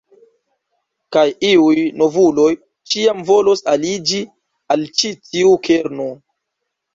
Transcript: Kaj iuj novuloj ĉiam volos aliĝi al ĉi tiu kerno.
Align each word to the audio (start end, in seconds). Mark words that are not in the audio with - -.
Kaj 1.15 1.25
iuj 1.49 1.75
novuloj 2.01 2.47
ĉiam 2.93 3.21
volos 3.27 3.61
aliĝi 3.75 4.23
al 4.77 4.87
ĉi 5.03 5.13
tiu 5.29 5.53
kerno. 5.69 6.09